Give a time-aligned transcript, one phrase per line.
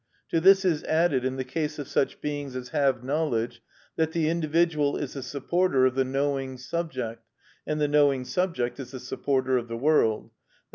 [0.29, 3.61] To this is added, in the case of such beings as have knowledge,
[3.97, 7.21] that the individual is the supporter of the knowing subject,
[7.67, 10.69] and the knowing subject is the supporter of the world, _i.